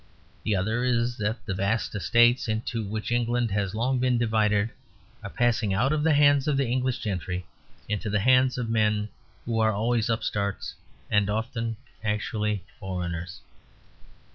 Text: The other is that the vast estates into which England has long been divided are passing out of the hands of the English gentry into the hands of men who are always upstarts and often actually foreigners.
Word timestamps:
The 0.41 0.55
other 0.55 0.83
is 0.83 1.15
that 1.17 1.45
the 1.45 1.53
vast 1.53 1.93
estates 1.93 2.47
into 2.47 2.83
which 2.87 3.11
England 3.11 3.51
has 3.51 3.75
long 3.75 3.99
been 3.99 4.17
divided 4.17 4.71
are 5.23 5.29
passing 5.29 5.75
out 5.75 5.93
of 5.93 6.01
the 6.01 6.15
hands 6.15 6.47
of 6.47 6.57
the 6.57 6.65
English 6.67 6.97
gentry 7.01 7.45
into 7.87 8.09
the 8.09 8.21
hands 8.21 8.57
of 8.57 8.67
men 8.67 9.09
who 9.45 9.59
are 9.59 9.71
always 9.73 10.09
upstarts 10.09 10.73
and 11.11 11.29
often 11.29 11.77
actually 12.03 12.63
foreigners. 12.79 13.41